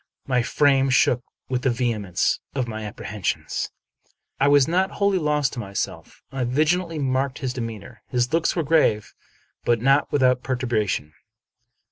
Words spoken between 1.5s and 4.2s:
the vehemence of my ap prehensions. Yet